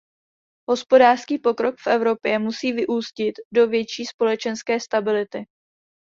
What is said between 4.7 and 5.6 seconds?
stability.